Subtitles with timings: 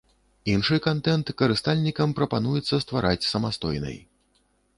[0.53, 3.95] Іншы кантэнт карыстальнікам прапануецца ствараць самастойнай.